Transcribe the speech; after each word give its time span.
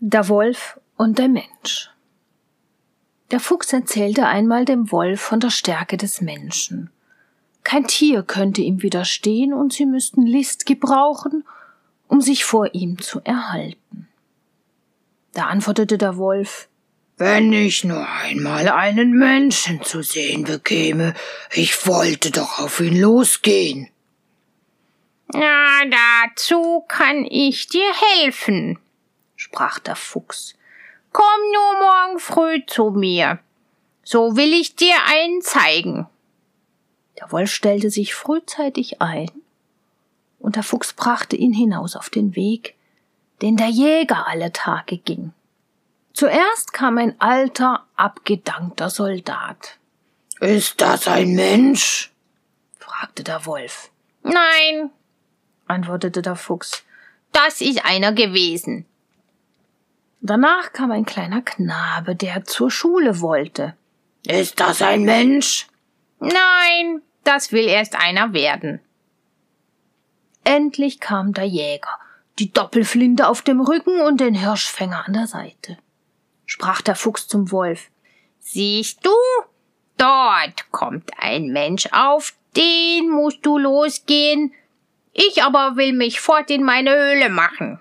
Der 0.00 0.28
Wolf 0.28 0.78
und 0.96 1.18
der 1.18 1.28
Mensch. 1.28 1.90
Der 3.32 3.40
Fuchs 3.40 3.72
erzählte 3.72 4.26
einmal 4.26 4.64
dem 4.64 4.92
Wolf 4.92 5.20
von 5.20 5.40
der 5.40 5.50
Stärke 5.50 5.96
des 5.96 6.20
Menschen. 6.20 6.90
Kein 7.64 7.84
Tier 7.88 8.22
könnte 8.22 8.62
ihm 8.62 8.82
widerstehen 8.82 9.52
und 9.52 9.72
sie 9.72 9.86
müssten 9.86 10.24
List 10.24 10.66
gebrauchen, 10.66 11.44
um 12.06 12.20
sich 12.20 12.44
vor 12.44 12.74
ihm 12.74 12.98
zu 12.98 13.20
erhalten. 13.24 14.06
Da 15.34 15.46
antwortete 15.46 15.98
der 15.98 16.16
Wolf, 16.16 16.68
wenn 17.16 17.52
ich 17.52 17.82
nur 17.82 18.08
einmal 18.08 18.68
einen 18.68 19.18
Menschen 19.18 19.82
zu 19.82 20.02
sehen 20.02 20.44
bekäme, 20.44 21.14
ich 21.52 21.88
wollte 21.88 22.30
doch 22.30 22.60
auf 22.60 22.78
ihn 22.78 23.00
losgehen. 23.00 23.88
Na, 25.34 25.80
dazu 25.90 26.84
kann 26.86 27.26
ich 27.28 27.66
dir 27.66 27.92
helfen, 28.20 28.78
sprach 29.38 29.78
der 29.78 29.96
Fuchs. 29.96 30.54
Komm 31.12 31.24
nur 31.54 31.78
morgen 31.78 32.18
früh 32.18 32.66
zu 32.66 32.90
mir. 32.90 33.38
So 34.02 34.36
will 34.36 34.52
ich 34.52 34.76
dir 34.76 34.96
einen 35.06 35.40
zeigen. 35.40 36.06
Der 37.18 37.30
Wolf 37.32 37.50
stellte 37.50 37.88
sich 37.88 38.14
frühzeitig 38.14 39.00
ein, 39.00 39.30
und 40.38 40.56
der 40.56 40.62
Fuchs 40.62 40.92
brachte 40.92 41.36
ihn 41.36 41.52
hinaus 41.52 41.96
auf 41.96 42.10
den 42.10 42.36
Weg, 42.36 42.74
den 43.40 43.56
der 43.56 43.68
Jäger 43.68 44.26
alle 44.26 44.52
Tage 44.52 44.98
ging. 44.98 45.32
Zuerst 46.12 46.72
kam 46.72 46.98
ein 46.98 47.20
alter, 47.20 47.86
abgedankter 47.96 48.90
Soldat. 48.90 49.78
Ist 50.40 50.80
das 50.80 51.06
ein 51.06 51.34
Mensch? 51.34 52.12
fragte 52.78 53.22
der 53.22 53.46
Wolf. 53.46 53.90
Nein, 54.22 54.90
antwortete 55.66 56.22
der 56.22 56.36
Fuchs. 56.36 56.82
Das 57.32 57.60
ist 57.60 57.84
einer 57.84 58.12
gewesen. 58.12 58.84
Danach 60.20 60.72
kam 60.72 60.90
ein 60.90 61.04
kleiner 61.04 61.42
Knabe, 61.42 62.16
der 62.16 62.44
zur 62.44 62.70
Schule 62.70 63.20
wollte. 63.20 63.74
Ist 64.26 64.60
das 64.60 64.82
ein 64.82 65.02
Mensch? 65.02 65.68
Nein, 66.18 67.02
das 67.24 67.52
will 67.52 67.66
erst 67.66 67.94
einer 67.94 68.32
werden. 68.32 68.80
Endlich 70.44 70.98
kam 70.98 71.34
der 71.34 71.44
Jäger, 71.44 71.98
die 72.38 72.52
Doppelflinte 72.52 73.28
auf 73.28 73.42
dem 73.42 73.60
Rücken 73.60 74.00
und 74.00 74.20
den 74.20 74.34
Hirschfänger 74.34 75.06
an 75.06 75.12
der 75.12 75.26
Seite. 75.26 75.78
Sprach 76.46 76.80
der 76.80 76.94
Fuchs 76.94 77.28
zum 77.28 77.52
Wolf. 77.52 77.90
Siehst 78.40 79.04
du? 79.04 79.10
Dort 79.98 80.70
kommt 80.70 81.10
ein 81.18 81.48
Mensch 81.48 81.88
auf, 81.92 82.34
den 82.56 83.10
musst 83.10 83.44
du 83.44 83.58
losgehen. 83.58 84.54
Ich 85.12 85.42
aber 85.42 85.76
will 85.76 85.92
mich 85.92 86.20
fort 86.20 86.50
in 86.50 86.62
meine 86.62 86.90
Höhle 86.90 87.28
machen. 87.28 87.80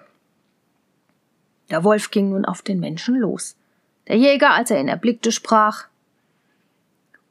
Der 1.70 1.84
Wolf 1.84 2.12
ging 2.12 2.30
nun 2.30 2.46
auf 2.46 2.62
den 2.62 2.80
Menschen 2.80 3.16
los. 3.16 3.56
Der 4.08 4.18
Jäger, 4.18 4.52
als 4.52 4.72
er 4.72 4.80
ihn 4.80 4.88
erblickte, 4.88 5.32
sprach 5.32 5.88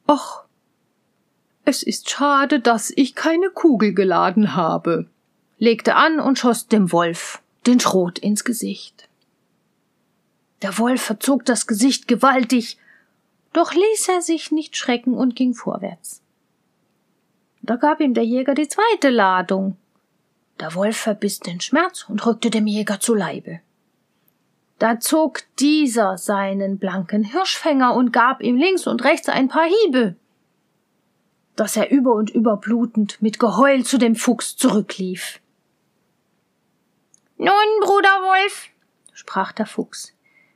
Och, 0.07 0.43
es 1.65 1.83
ist 1.83 2.09
schade, 2.09 2.59
dass 2.59 2.93
ich 2.95 3.13
keine 3.13 3.49
Kugel 3.49 3.93
geladen 3.93 4.55
habe, 4.55 5.07
legte 5.57 5.95
an 5.95 6.19
und 6.19 6.39
schoss 6.39 6.67
dem 6.67 6.91
Wolf 6.91 7.41
den 7.65 7.79
Schrot 7.79 8.19
ins 8.19 8.45
Gesicht. 8.45 9.09
Der 10.61 10.77
Wolf 10.77 11.01
verzog 11.01 11.45
das 11.45 11.67
Gesicht 11.67 12.07
gewaltig, 12.07 12.77
doch 13.53 13.73
ließ 13.73 14.07
er 14.07 14.21
sich 14.21 14.51
nicht 14.51 14.77
schrecken 14.77 15.13
und 15.13 15.35
ging 15.35 15.53
vorwärts. 15.53 16.21
Da 17.61 17.75
gab 17.75 17.99
ihm 17.99 18.13
der 18.13 18.23
Jäger 18.23 18.53
die 18.53 18.69
zweite 18.69 19.09
Ladung. 19.09 19.75
Der 20.59 20.73
Wolf 20.73 20.95
verbiss 20.95 21.39
den 21.39 21.59
Schmerz 21.59 22.05
und 22.07 22.25
rückte 22.25 22.49
dem 22.49 22.65
Jäger 22.65 22.99
zu 22.99 23.13
Leibe. 23.13 23.59
Da 24.79 24.99
zog 24.99 25.41
dieser 25.59 26.17
seinen 26.17 26.77
blanken 26.77 27.23
Hirschfänger 27.23 27.95
und 27.95 28.13
gab 28.13 28.41
ihm 28.41 28.57
links 28.57 28.85
und 28.85 29.03
rechts 29.03 29.27
ein 29.27 29.47
paar 29.47 29.65
Hiebe, 29.65 30.15
dass 31.55 31.75
er 31.75 31.89
über 31.89 32.13
und 32.13 32.29
über 32.29 32.57
blutend 32.57 33.19
mit 33.21 33.39
Geheul 33.39 33.83
zu 33.83 33.97
dem 33.97 34.15
Fuchs 34.15 34.55
zurücklief. 34.55 35.39
Nun, 37.37 37.53
Bruder 37.81 38.21
Wolf, 38.21 38.69
sprach 39.13 39.51
der 39.51 39.65
Fuchs, 39.65 40.13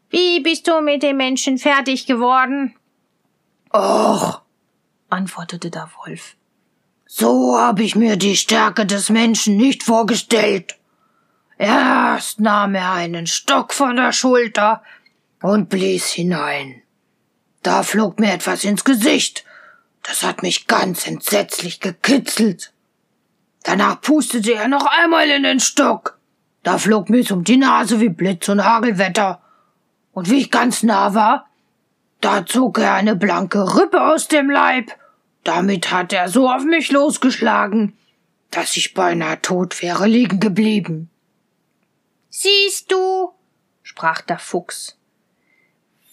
wie 0.09 0.39
bist 0.41 0.67
du 0.67 0.81
mit 0.81 1.03
dem 1.03 1.17
Menschen 1.17 1.57
fertig 1.57 2.05
geworden? 2.05 2.75
Och, 3.73 4.41
antwortete 5.09 5.71
der 5.71 5.89
Wolf, 6.03 6.35
so 7.05 7.57
hab 7.57 7.79
ich 7.79 7.95
mir 7.95 8.17
die 8.17 8.35
Stärke 8.35 8.85
des 8.85 9.09
Menschen 9.09 9.57
nicht 9.57 9.83
vorgestellt. 9.83 10.75
Erst 11.61 12.39
nahm 12.39 12.73
er 12.73 12.93
einen 12.93 13.27
Stock 13.27 13.71
von 13.71 13.95
der 13.95 14.13
Schulter 14.13 14.81
und 15.43 15.69
blies 15.69 16.07
hinein. 16.07 16.81
Da 17.61 17.83
flog 17.83 18.19
mir 18.19 18.33
etwas 18.33 18.63
ins 18.63 18.83
Gesicht. 18.83 19.45
Das 20.01 20.23
hat 20.23 20.41
mich 20.41 20.65
ganz 20.65 21.05
entsetzlich 21.05 21.79
gekitzelt. 21.79 22.73
Danach 23.61 24.01
pustete 24.01 24.55
er 24.55 24.67
noch 24.69 24.87
einmal 24.87 25.29
in 25.29 25.43
den 25.43 25.59
Stock. 25.59 26.17
Da 26.63 26.79
flog 26.79 27.11
mir's 27.11 27.29
um 27.29 27.43
die 27.43 27.57
Nase 27.57 27.99
wie 27.99 28.09
Blitz 28.09 28.49
und 28.49 28.65
Hagelwetter. 28.65 29.39
Und 30.13 30.31
wie 30.31 30.39
ich 30.39 30.49
ganz 30.49 30.81
nah 30.81 31.13
war, 31.13 31.47
da 32.21 32.43
zog 32.43 32.79
er 32.79 32.95
eine 32.95 33.15
blanke 33.15 33.77
Rippe 33.77 34.01
aus 34.01 34.27
dem 34.27 34.49
Leib. 34.49 34.89
Damit 35.43 35.91
hat 35.91 36.11
er 36.11 36.27
so 36.27 36.49
auf 36.49 36.63
mich 36.63 36.91
losgeschlagen, 36.91 37.95
dass 38.49 38.77
ich 38.77 38.95
beinahe 38.95 39.39
tot 39.43 39.79
wäre 39.83 40.07
liegen 40.07 40.39
geblieben. 40.39 41.11
Siehst 42.33 42.89
du, 42.89 43.33
sprach 43.83 44.21
der 44.21 44.39
Fuchs, 44.39 44.97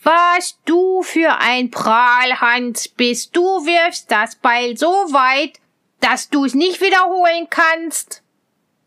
was 0.03 0.59
du 0.65 1.05
für 1.05 1.39
ein 1.39 1.71
Prahlhans 1.71 2.89
bist. 2.89 3.37
Du 3.37 3.45
wirfst 3.65 4.11
das 4.11 4.35
Beil 4.35 4.77
so 4.77 4.89
weit, 4.89 5.61
dass 6.01 6.29
du's 6.29 6.55
nicht 6.55 6.81
wiederholen 6.81 7.47
kannst. 7.49 8.25